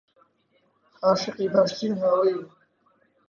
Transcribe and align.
عاشقی 1.05 1.47
باشترین 1.53 1.93
هاوڕێی 2.01 2.35
بوو. 2.39 2.51